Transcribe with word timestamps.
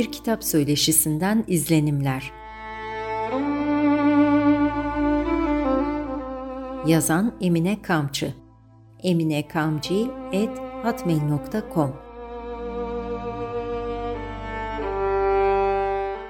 Bir 0.00 0.12
kitap 0.12 0.44
söyleşisinden 0.44 1.44
izlenimler. 1.46 2.32
Yazan 6.86 7.36
Emine 7.40 7.82
Kamçı. 7.82 8.34
Eminekamci.hotmail.com 9.02 11.96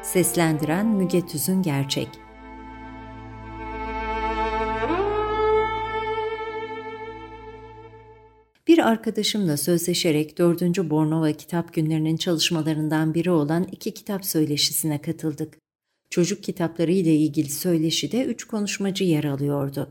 Seslendiren 0.02 0.86
Müge 0.86 1.26
Tüzün 1.26 1.62
Gerçek 1.62 2.08
arkadaşımla 8.84 9.56
sözleşerek 9.56 10.38
4. 10.38 10.62
Bornova 10.90 11.32
Kitap 11.32 11.74
Günlerinin 11.74 12.16
çalışmalarından 12.16 13.14
biri 13.14 13.30
olan 13.30 13.68
iki 13.72 13.94
kitap 13.94 14.24
söyleşisine 14.24 15.02
katıldık. 15.02 15.58
Çocuk 16.10 16.42
kitapları 16.42 16.92
ile 16.92 17.14
ilgili 17.14 17.50
söyleşide 17.50 18.24
üç 18.24 18.44
konuşmacı 18.44 19.04
yer 19.04 19.24
alıyordu. 19.24 19.90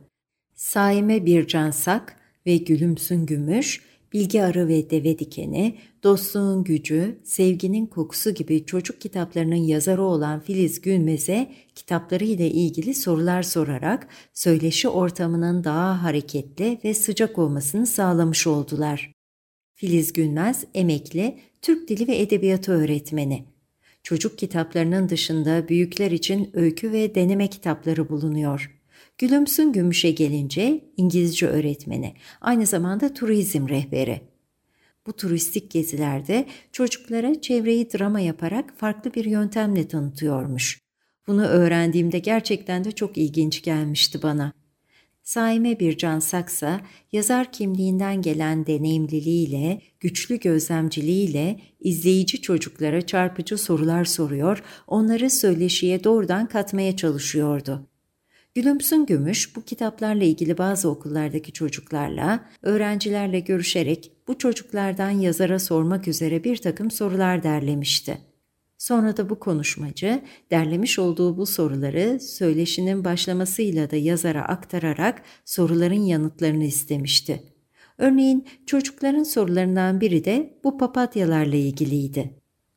Saime 0.56 1.26
Bircan 1.26 1.72
Sak 1.72 2.16
ve 2.46 2.58
Gülümsün 2.58 3.26
Gümüş, 3.26 3.82
Bilgi 4.14 4.44
Arı 4.44 4.68
ve 4.68 4.90
Deve 4.90 5.20
Dikeni, 5.20 5.78
Dostluğun 6.04 6.64
Gücü, 6.64 7.20
Sevginin 7.24 7.86
Kokusu 7.86 8.34
gibi 8.34 8.66
çocuk 8.66 9.02
kitaplarının 9.02 9.56
yazarı 9.56 10.04
olan 10.04 10.40
Filiz 10.40 10.82
Gülmez'e 10.82 11.52
kitapları 11.76 12.24
ile 12.24 12.52
ilgili 12.52 12.94
sorular 12.94 13.44
sorarak 13.44 14.08
söyleşi 14.34 14.88
ortamının 14.88 15.64
daha 15.64 16.04
hareketli 16.04 16.80
ve 16.84 16.94
sıcak 16.94 17.38
olmasını 17.38 17.88
sağlamış 17.88 18.48
oldular. 18.48 19.12
Filiz 19.76 20.14
Gülmez, 20.14 20.66
emekli, 20.74 21.40
Türk 21.62 21.90
Dili 21.90 22.08
ve 22.08 22.20
Edebiyatı 22.20 22.72
öğretmeni. 22.72 23.46
Çocuk 24.04 24.38
kitaplarının 24.38 25.10
dışında 25.10 25.68
büyükler 25.68 26.12
için 26.12 26.50
öykü 26.54 26.92
ve 26.92 27.16
deneme 27.16 27.48
kitapları 27.48 28.10
bulunuyor. 28.10 28.79
Gülümsün 29.18 29.74
Gümüş'e 29.74 30.12
gelince 30.12 30.84
İngilizce 30.98 31.48
öğretmeni, 31.48 32.14
aynı 32.42 32.66
zamanda 32.66 33.14
turizm 33.14 33.68
rehberi. 33.68 34.22
Bu 35.08 35.14
turistik 35.14 35.72
gezilerde 35.72 36.46
çocuklara 36.72 37.42
çevreyi 37.42 37.92
drama 37.92 38.20
yaparak 38.20 38.74
farklı 38.78 39.14
bir 39.14 39.26
yöntemle 39.26 39.88
tanıtıyormuş. 39.88 40.82
Bunu 41.28 41.46
öğrendiğimde 41.46 42.20
gerçekten 42.20 42.84
de 42.84 42.92
çok 42.92 43.18
ilginç 43.18 43.62
gelmişti 43.62 44.24
bana. 44.24 44.54
Saime 45.24 45.80
Bircan 45.80 46.20
Saksa, 46.20 46.82
yazar 47.12 47.52
kimliğinden 47.52 48.22
gelen 48.22 48.66
deneyimliliğiyle, 48.66 49.82
güçlü 50.00 50.40
gözlemciliğiyle 50.40 51.60
izleyici 51.80 52.42
çocuklara 52.42 53.02
çarpıcı 53.02 53.58
sorular 53.58 54.06
soruyor, 54.06 54.64
onları 54.88 55.30
söyleşiye 55.30 56.04
doğrudan 56.04 56.48
katmaya 56.48 56.96
çalışıyordu. 56.96 57.89
Gülümsün 58.56 59.06
Gümüş 59.06 59.56
bu 59.56 59.62
kitaplarla 59.62 60.24
ilgili 60.24 60.58
bazı 60.58 60.90
okullardaki 60.90 61.54
çocuklarla, 61.54 62.46
öğrencilerle 62.62 63.40
görüşerek 63.40 64.12
bu 64.28 64.38
çocuklardan 64.38 65.10
yazara 65.10 65.60
sormak 65.60 66.08
üzere 66.08 66.44
bir 66.44 66.58
takım 66.58 66.92
sorular 66.92 67.44
derlemişti. 67.44 68.18
Sonra 68.78 69.18
da 69.18 69.30
bu 69.30 69.40
konuşmacı 69.40 70.22
derlemiş 70.52 71.00
olduğu 71.00 71.38
bu 71.38 71.46
soruları 71.46 72.20
söyleşinin 72.20 73.04
başlamasıyla 73.04 73.92
da 73.92 73.96
yazara 73.96 74.46
aktararak 74.46 75.22
soruların 75.46 76.04
yanıtlarını 76.04 76.64
istemişti. 76.64 77.44
Örneğin 77.98 78.48
çocukların 78.66 79.24
sorularından 79.24 80.02
biri 80.02 80.26
de 80.26 80.60
bu 80.64 80.78
papatyalarla 80.78 81.56
ilgiliydi. 81.56 82.34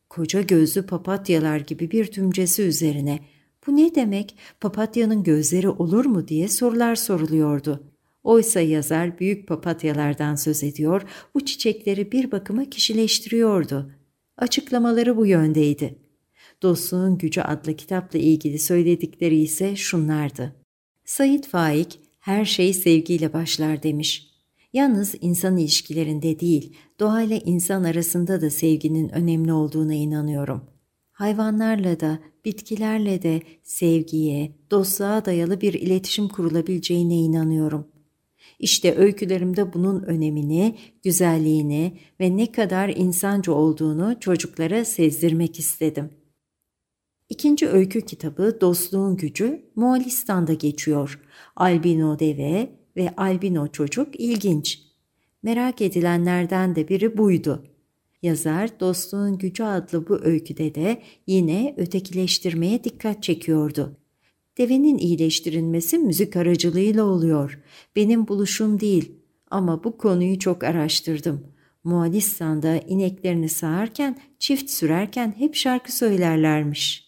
Koca 0.09 0.41
gözlü 0.41 0.85
papatyalar 0.85 1.57
gibi 1.57 1.91
bir 1.91 2.05
tümcesi 2.05 2.61
üzerine 2.61 3.19
bu 3.67 3.75
ne 3.75 3.95
demek, 3.95 4.35
papatyanın 4.59 5.23
gözleri 5.23 5.69
olur 5.69 6.05
mu 6.05 6.27
diye 6.27 6.47
sorular 6.47 6.95
soruluyordu. 6.95 7.83
Oysa 8.23 8.61
yazar 8.61 9.19
büyük 9.19 9.47
papatyalardan 9.47 10.35
söz 10.35 10.63
ediyor, 10.63 11.01
bu 11.35 11.45
çiçekleri 11.45 12.11
bir 12.11 12.31
bakıma 12.31 12.65
kişileştiriyordu. 12.65 13.91
Açıklamaları 14.37 15.17
bu 15.17 15.25
yöndeydi. 15.25 15.95
Dostluğun 16.61 17.17
Gücü 17.17 17.41
adlı 17.41 17.75
kitapla 17.75 18.19
ilgili 18.19 18.59
söyledikleri 18.59 19.39
ise 19.39 19.75
şunlardı. 19.75 20.55
Sayit 21.05 21.47
Faik, 21.47 21.99
her 22.19 22.45
şey 22.45 22.73
sevgiyle 22.73 23.33
başlar 23.33 23.83
demiş. 23.83 24.27
Yalnız 24.73 25.15
insan 25.21 25.57
ilişkilerinde 25.57 26.39
değil, 26.39 26.75
doğayla 26.99 27.37
insan 27.37 27.83
arasında 27.83 28.41
da 28.41 28.49
sevginin 28.49 29.09
önemli 29.09 29.53
olduğuna 29.53 29.93
inanıyorum. 29.93 30.72
Hayvanlarla 31.13 31.99
da, 31.99 32.19
bitkilerle 32.45 33.21
de 33.21 33.41
sevgiye, 33.63 34.51
dostluğa 34.71 35.25
dayalı 35.25 35.61
bir 35.61 35.73
iletişim 35.73 36.27
kurulabileceğine 36.27 37.15
inanıyorum. 37.15 37.87
İşte 38.59 38.95
öykülerimde 38.95 39.73
bunun 39.73 40.03
önemini, 40.03 40.77
güzelliğini 41.03 41.97
ve 42.19 42.37
ne 42.37 42.51
kadar 42.51 42.89
insancı 42.89 43.53
olduğunu 43.53 44.19
çocuklara 44.19 44.85
sezdirmek 44.85 45.59
istedim. 45.59 46.09
İkinci 47.29 47.67
öykü 47.67 48.01
kitabı 48.01 48.57
Dostluğun 48.61 49.17
Gücü 49.17 49.71
Moğolistan'da 49.75 50.53
geçiyor. 50.53 51.19
Albino 51.55 52.19
deve 52.19 52.69
ve 52.95 53.13
albino 53.17 53.67
çocuk 53.67 54.19
ilginç. 54.19 54.79
Merak 55.43 55.81
edilenlerden 55.81 56.75
de 56.75 56.87
biri 56.87 57.17
buydu. 57.17 57.72
Yazar 58.23 58.79
Dostluğun 58.79 59.37
Gücü 59.37 59.63
adlı 59.63 60.07
bu 60.07 60.19
öyküde 60.23 60.75
de 60.75 61.01
yine 61.27 61.73
ötekileştirmeye 61.77 62.83
dikkat 62.83 63.23
çekiyordu. 63.23 63.97
Devenin 64.57 64.97
iyileştirilmesi 64.97 65.97
müzik 65.97 66.35
aracılığıyla 66.35 67.03
oluyor. 67.03 67.59
Benim 67.95 68.27
buluşum 68.27 68.79
değil 68.79 69.11
ama 69.51 69.83
bu 69.83 69.97
konuyu 69.97 70.39
çok 70.39 70.63
araştırdım. 70.63 71.47
Moğolistan'da 71.83 72.77
ineklerini 72.77 73.49
sağarken, 73.49 74.19
çift 74.39 74.69
sürerken 74.69 75.33
hep 75.37 75.55
şarkı 75.55 75.95
söylerlermiş. 75.95 77.07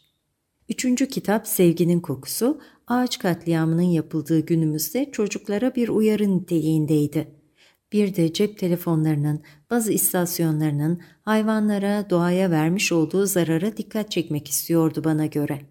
Üçüncü 0.69 1.07
kitap 1.07 1.47
Sevginin 1.47 1.99
Kokusu, 1.99 2.59
ağaç 2.87 3.19
katliamının 3.19 3.81
yapıldığı 3.81 4.39
günümüzde 4.39 5.09
çocuklara 5.11 5.75
bir 5.75 5.89
uyarı 5.89 6.37
niteliğindeydi 6.37 7.34
bir 7.95 8.15
de 8.15 8.33
cep 8.33 8.57
telefonlarının, 8.57 9.41
bazı 9.69 9.91
istasyonlarının 9.91 10.99
hayvanlara, 11.21 12.09
doğaya 12.09 12.51
vermiş 12.51 12.91
olduğu 12.91 13.25
zarara 13.25 13.77
dikkat 13.77 14.11
çekmek 14.11 14.47
istiyordu 14.47 15.01
bana 15.03 15.25
göre. 15.25 15.61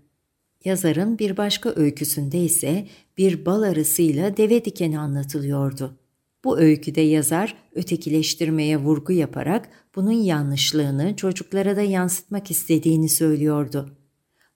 Yazarın 0.65 1.19
bir 1.19 1.37
başka 1.37 1.73
öyküsünde 1.77 2.39
ise 2.39 2.87
bir 3.19 3.47
bal 3.47 3.63
arısıyla 3.63 4.37
deve 4.37 4.65
dikeni 4.65 4.99
anlatılıyordu. 4.99 5.99
Bu 6.45 6.59
öyküde 6.59 7.01
yazar 7.01 7.57
ötekileştirmeye 7.75 8.77
vurgu 8.77 9.13
yaparak 9.13 9.69
bunun 9.95 10.13
yanlışlığını 10.13 11.17
çocuklara 11.17 11.77
da 11.77 11.83
yansıtmak 11.83 12.51
istediğini 12.51 13.09
söylüyordu. 13.09 13.97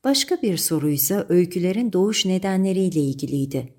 Başka 0.05 0.43
bir 0.43 0.57
soruysa 0.57 1.27
öykülerin 1.29 1.93
doğuş 1.93 2.27
nedenleriyle 2.27 3.01
ilgiliydi. 3.01 3.78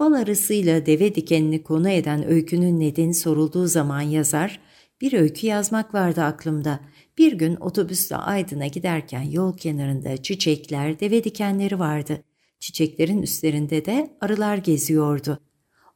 Bal 0.00 0.12
arısıyla 0.12 0.86
deve 0.86 1.14
dikenini 1.14 1.62
konu 1.62 1.88
eden 1.88 2.28
öykünün 2.28 2.80
nedeni 2.80 3.14
sorulduğu 3.14 3.66
zaman 3.66 4.00
yazar, 4.00 4.60
bir 5.00 5.12
öykü 5.12 5.46
yazmak 5.46 5.94
vardı 5.94 6.22
aklımda. 6.22 6.80
Bir 7.18 7.32
gün 7.32 7.56
otobüsle 7.56 8.16
Aydın'a 8.16 8.66
giderken 8.66 9.22
yol 9.22 9.56
kenarında 9.56 10.16
çiçekler, 10.16 11.00
deve 11.00 11.24
dikenleri 11.24 11.78
vardı. 11.78 12.22
Çiçeklerin 12.60 13.22
üstlerinde 13.22 13.84
de 13.84 14.16
arılar 14.20 14.56
geziyordu. 14.56 15.38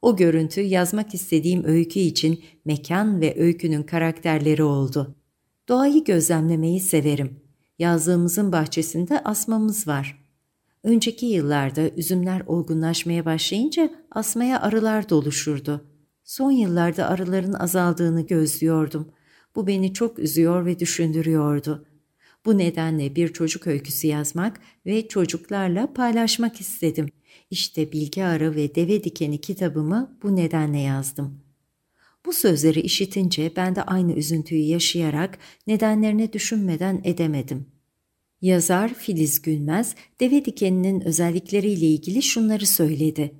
O 0.01 0.15
görüntü 0.15 0.61
yazmak 0.61 1.13
istediğim 1.13 1.63
öykü 1.63 1.99
için 1.99 2.43
mekan 2.65 3.21
ve 3.21 3.39
öykünün 3.39 3.83
karakterleri 3.83 4.63
oldu. 4.63 5.15
Doğayı 5.69 6.03
gözlemlemeyi 6.03 6.79
severim. 6.79 7.39
Yazdığımızın 7.79 8.51
bahçesinde 8.51 9.19
asmamız 9.23 9.87
var. 9.87 10.22
Önceki 10.83 11.25
yıllarda 11.25 11.89
üzümler 11.89 12.41
olgunlaşmaya 12.47 13.25
başlayınca 13.25 13.89
asmaya 14.11 14.61
arılar 14.61 15.09
doluşurdu. 15.09 15.85
Son 16.23 16.51
yıllarda 16.51 17.09
arıların 17.09 17.53
azaldığını 17.53 18.27
gözlüyordum. 18.27 19.11
Bu 19.55 19.67
beni 19.67 19.93
çok 19.93 20.19
üzüyor 20.19 20.65
ve 20.65 20.79
düşündürüyordu. 20.79 21.85
Bu 22.45 22.57
nedenle 22.57 23.15
bir 23.15 23.33
çocuk 23.33 23.67
öyküsü 23.67 24.07
yazmak 24.07 24.59
ve 24.85 25.07
çocuklarla 25.07 25.93
paylaşmak 25.93 26.61
istedim. 26.61 27.09
İşte 27.49 27.91
Bilgi 27.91 28.23
Arı 28.23 28.55
ve 28.55 28.75
Deve 28.75 29.03
Dikeni 29.03 29.41
kitabımı 29.41 30.17
bu 30.23 30.35
nedenle 30.35 30.79
yazdım. 30.79 31.39
Bu 32.25 32.33
sözleri 32.33 32.81
işitince 32.81 33.53
ben 33.55 33.75
de 33.75 33.83
aynı 33.83 34.13
üzüntüyü 34.13 34.63
yaşayarak 34.63 35.37
nedenlerini 35.67 36.33
düşünmeden 36.33 37.01
edemedim. 37.03 37.72
Yazar 38.43 38.93
Filiz 38.93 39.41
Gülmez, 39.41 39.95
deve 40.19 40.45
dikeninin 40.45 41.01
özellikleriyle 41.01 41.85
ilgili 41.85 42.21
şunları 42.21 42.65
söyledi. 42.65 43.31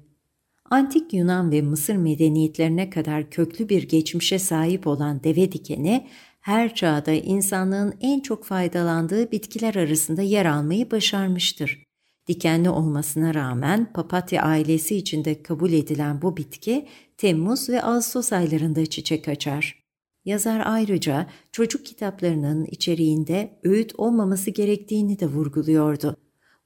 Antik 0.69 1.13
Yunan 1.13 1.51
ve 1.51 1.61
Mısır 1.61 1.95
medeniyetlerine 1.95 2.89
kadar 2.89 3.29
köklü 3.29 3.69
bir 3.69 3.83
geçmişe 3.83 4.39
sahip 4.39 4.87
olan 4.87 5.23
deve 5.23 5.51
dikeni, 5.51 6.07
her 6.41 6.75
çağda 6.75 7.11
insanlığın 7.11 7.93
en 8.01 8.19
çok 8.19 8.45
faydalandığı 8.45 9.31
bitkiler 9.31 9.75
arasında 9.75 10.21
yer 10.21 10.45
almayı 10.45 10.91
başarmıştır. 10.91 11.83
Dikenli 12.27 12.69
olmasına 12.69 13.33
rağmen 13.33 13.93
papatya 13.93 14.43
ailesi 14.43 14.95
içinde 14.95 15.43
kabul 15.43 15.73
edilen 15.73 16.21
bu 16.21 16.37
bitki 16.37 16.87
Temmuz 17.17 17.69
ve 17.69 17.83
Ağustos 17.83 18.33
aylarında 18.33 18.85
çiçek 18.85 19.27
açar. 19.27 19.82
Yazar 20.25 20.61
ayrıca 20.65 21.27
çocuk 21.51 21.85
kitaplarının 21.85 22.65
içeriğinde 22.65 23.59
öğüt 23.63 23.93
olmaması 23.97 24.51
gerektiğini 24.51 25.19
de 25.19 25.25
vurguluyordu. 25.25 26.17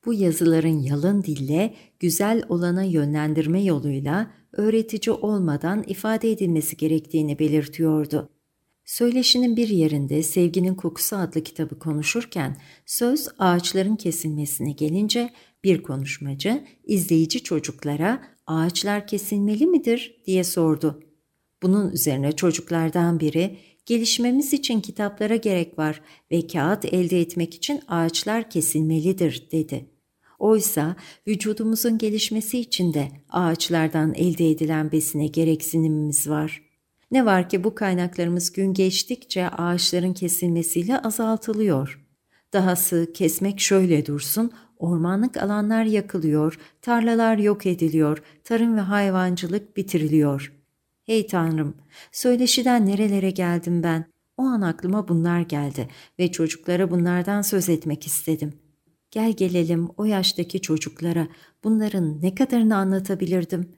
Bu 0.06 0.14
yazıların 0.14 0.80
yalın 0.80 1.24
dille 1.24 1.74
güzel 2.00 2.44
olana 2.50 2.84
yönlendirme 2.84 3.64
yoluyla 3.64 4.32
öğretici 4.54 5.16
olmadan 5.16 5.84
ifade 5.88 6.32
edilmesi 6.32 6.78
gerektiğini 6.78 7.40
belirtiyordu. 7.40 8.30
Söyleşinin 8.86 9.58
bir 9.58 9.68
yerinde 9.68 10.24
Sevginin 10.24 10.76
Kokusu 10.76 11.16
adlı 11.16 11.44
kitabı 11.44 11.80
konuşurken 11.80 12.58
söz 12.86 13.28
ağaçların 13.40 13.96
kesilmesine 13.96 14.72
gelince 14.72 15.30
bir 15.64 15.84
konuşmacı 15.84 16.64
izleyici 16.84 17.44
çocuklara 17.44 18.24
ağaçlar 18.48 19.08
kesilmeli 19.08 19.68
midir 19.68 20.22
diye 20.26 20.44
sordu. 20.44 21.07
Bunun 21.64 21.92
üzerine 21.92 22.32
çocuklardan 22.32 23.20
biri 23.20 23.58
gelişmemiz 23.86 24.54
için 24.54 24.82
kitaplara 24.82 25.36
gerek 25.36 25.80
var 25.80 26.02
ve 26.32 26.48
kağıt 26.48 26.86
elde 26.86 27.22
etmek 27.22 27.54
için 27.54 27.82
ağaçlar 27.88 28.50
kesilmelidir 28.50 29.48
dedi. 29.52 29.86
Oysa 30.40 30.96
vücudumuzun 31.28 31.98
gelişmesi 31.98 32.60
için 32.60 32.94
de 32.94 33.08
ağaçlardan 33.30 34.14
elde 34.14 34.52
edilen 34.52 34.92
besine 34.92 35.28
gereksinimimiz 35.28 36.30
var. 36.30 36.62
Ne 37.12 37.26
var 37.26 37.50
ki 37.50 37.64
bu 37.64 37.76
kaynaklarımız 37.76 38.52
gün 38.52 38.74
geçtikçe 38.74 39.50
ağaçların 39.50 40.14
kesilmesiyle 40.14 41.00
azaltılıyor. 41.00 42.06
Dahası 42.54 43.12
kesmek 43.14 43.60
şöyle 43.60 44.06
dursun, 44.06 44.52
ormanlık 44.78 45.38
alanlar 45.38 45.84
yakılıyor, 45.84 46.60
tarlalar 46.82 47.38
yok 47.38 47.66
ediliyor, 47.66 48.24
tarım 48.44 48.76
ve 48.76 48.82
hayvancılık 48.82 49.78
bitiriliyor. 49.78 50.57
Hey 51.08 51.28
Tanrım, 51.28 51.76
söyleşiden 52.12 52.86
nerelere 52.86 53.32
geldim 53.32 53.84
ben? 53.84 54.06
O 54.38 54.44
an 54.44 54.62
aklıma 54.62 55.08
bunlar 55.08 55.42
geldi 55.42 55.88
ve 56.20 56.32
çocuklara 56.32 56.92
bunlardan 56.92 57.42
söz 57.42 57.70
etmek 57.70 58.08
istedim. 58.08 58.54
Gel 59.12 59.34
gelelim 59.34 59.90
o 59.98 60.06
yaştaki 60.06 60.62
çocuklara 60.62 61.28
bunların 61.64 62.22
ne 62.22 62.36
kadarını 62.36 62.76
anlatabilirdim? 62.76 63.70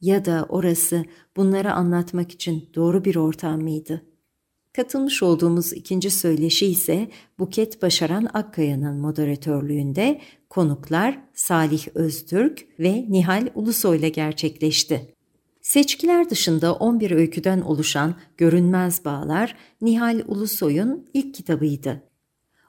Ya 0.00 0.24
da 0.24 0.46
orası 0.48 1.04
bunları 1.36 1.72
anlatmak 1.72 2.32
için 2.32 2.70
doğru 2.74 3.04
bir 3.04 3.16
ortam 3.16 3.62
mıydı? 3.62 4.02
Katılmış 4.72 5.22
olduğumuz 5.22 5.72
ikinci 5.72 6.10
söyleşi 6.10 6.66
ise 6.66 7.10
Buket 7.38 7.82
Başaran 7.82 8.28
Akkaya'nın 8.32 9.00
moderatörlüğünde 9.00 10.20
konuklar 10.50 11.20
Salih 11.34 11.88
Öztürk 11.94 12.66
ve 12.80 13.06
Nihal 13.08 13.48
Ulusoy 13.54 13.98
ile 13.98 14.08
gerçekleşti. 14.08 15.17
Seçkiler 15.68 16.30
dışında 16.30 16.74
11 16.74 17.10
öyküden 17.10 17.60
oluşan 17.60 18.14
Görünmez 18.36 19.04
Bağlar, 19.04 19.56
Nihal 19.80 20.22
Ulusoy'un 20.26 21.10
ilk 21.14 21.34
kitabıydı. 21.34 22.02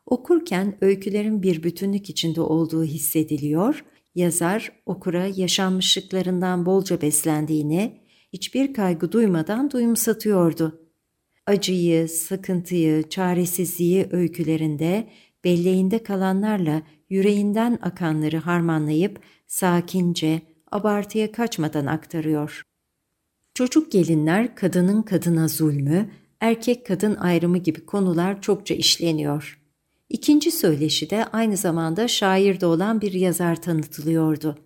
Okurken 0.06 0.78
öykülerin 0.82 1.44
bir 1.44 1.64
bütünlük 1.64 2.10
içinde 2.10 2.42
olduğu 2.42 2.84
hissediliyor, 2.84 3.86
yazar 4.16 4.72
okura 4.86 5.26
yaşanmışlıklarından 5.36 6.66
bolca 6.66 7.02
beslendiğini, 7.02 8.02
hiçbir 8.34 8.74
kaygı 8.74 9.12
duymadan 9.12 9.72
duyumsatıyordu. 9.72 10.82
Acıyı, 11.46 12.10
sıkıntıyı, 12.10 13.10
çaresizliği 13.10 14.08
öykülerinde 14.12 15.10
belleğinde 15.44 16.04
kalanlarla 16.04 16.82
yüreğinden 17.10 17.80
akanları 17.82 18.38
harmanlayıp 18.38 19.20
sakince, 19.48 20.42
abartıya 20.72 21.32
kaçmadan 21.32 21.86
aktarıyor. 21.86 22.69
Çocuk 23.60 23.92
gelinler 23.92 24.56
kadının 24.56 25.02
kadına 25.02 25.48
zulmü, 25.48 26.10
erkek 26.40 26.86
kadın 26.86 27.16
ayrımı 27.16 27.58
gibi 27.58 27.86
konular 27.86 28.42
çokça 28.42 28.76
işleniyor. 28.76 29.62
İkinci 30.10 30.52
söyleşi 30.52 31.10
de 31.10 31.26
aynı 31.26 31.58
zamanda 31.58 32.08
şairde 32.08 32.66
olan 32.66 33.02
bir 33.02 33.14
yazar 33.14 33.62
tanıtılıyordu. 33.62 34.58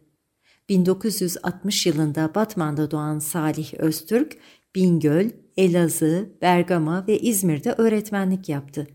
1960 0.69 1.85
yılında 1.85 2.35
Batman'da 2.35 2.91
doğan 2.91 3.19
Salih 3.19 3.73
Öztürk, 3.73 4.37
Bingöl, 4.75 5.29
Elazığ, 5.57 6.29
Bergama 6.41 7.07
ve 7.07 7.19
İzmir'de 7.19 7.73
öğretmenlik 7.77 8.49
yaptı. 8.49 8.87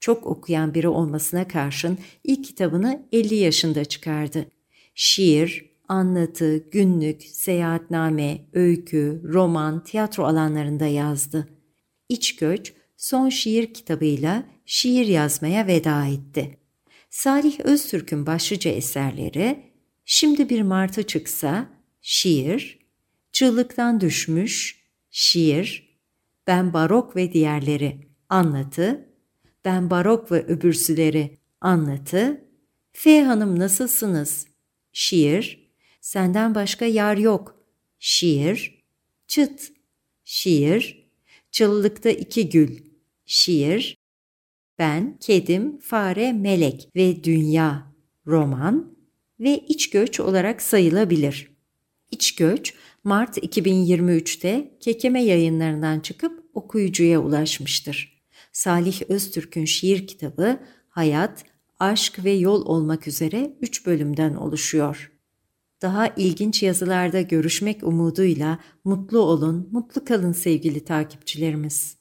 Çok 0.00 0.26
okuyan 0.26 0.74
biri 0.74 0.88
olmasına 0.88 1.48
karşın 1.48 1.98
ilk 2.24 2.44
kitabını 2.44 3.06
50 3.12 3.34
yaşında 3.34 3.84
çıkardı. 3.84 4.46
Şiir, 4.94 5.69
anlatı, 5.90 6.70
günlük, 6.70 7.22
seyahatname, 7.22 8.46
öykü, 8.52 9.22
roman, 9.24 9.84
tiyatro 9.84 10.24
alanlarında 10.24 10.86
yazdı. 10.86 11.48
İç 12.08 12.36
Göç, 12.36 12.72
son 12.96 13.28
şiir 13.28 13.74
kitabıyla 13.74 14.44
şiir 14.66 15.06
yazmaya 15.06 15.66
veda 15.66 16.06
etti. 16.06 16.58
Salih 17.10 17.60
Öztürk'ün 17.60 18.26
başlıca 18.26 18.70
eserleri 18.70 19.70
Şimdi 20.04 20.48
bir 20.48 20.62
martı 20.62 21.02
çıksa, 21.02 21.68
şiir, 22.00 22.80
Çığlıktan 23.32 24.00
düşmüş, 24.00 24.84
şiir, 25.10 25.98
Ben 26.46 26.72
barok 26.72 27.16
ve 27.16 27.32
diğerleri, 27.32 28.08
anlatı, 28.28 29.08
Ben 29.64 29.90
barok 29.90 30.32
ve 30.32 30.46
öbürsüleri, 30.46 31.38
anlatı, 31.60 32.44
F 32.92 33.22
Hanım 33.22 33.58
nasılsınız, 33.58 34.46
şiir, 34.92 35.59
Senden 36.00 36.54
başka 36.54 36.84
yar 36.84 37.16
yok. 37.16 37.64
Şiir, 37.98 38.84
çıt, 39.26 39.72
şiir, 40.24 41.10
çılılıkta 41.50 42.10
iki 42.10 42.48
gül, 42.48 42.78
şiir, 43.26 43.96
ben, 44.78 45.18
kedim, 45.20 45.78
fare, 45.78 46.32
melek 46.32 46.88
ve 46.96 47.24
dünya, 47.24 47.92
roman 48.26 48.96
ve 49.40 49.58
iç 49.58 49.90
göç 49.90 50.20
olarak 50.20 50.62
sayılabilir. 50.62 51.50
İç 52.10 52.34
göç, 52.34 52.74
Mart 53.04 53.38
2023'te 53.38 54.78
Kekeme 54.80 55.24
yayınlarından 55.24 56.00
çıkıp 56.00 56.44
okuyucuya 56.54 57.20
ulaşmıştır. 57.20 58.22
Salih 58.52 59.02
Öztürk'ün 59.08 59.64
şiir 59.64 60.06
kitabı 60.06 60.60
Hayat, 60.88 61.44
Aşk 61.78 62.24
ve 62.24 62.30
Yol 62.30 62.66
olmak 62.66 63.08
üzere 63.08 63.56
üç 63.60 63.86
bölümden 63.86 64.34
oluşuyor. 64.34 65.19
Daha 65.82 66.08
ilginç 66.08 66.62
yazılarda 66.62 67.20
görüşmek 67.20 67.82
umuduyla 67.82 68.58
mutlu 68.84 69.18
olun, 69.18 69.68
mutlu 69.72 70.04
kalın 70.04 70.32
sevgili 70.32 70.84
takipçilerimiz. 70.84 71.99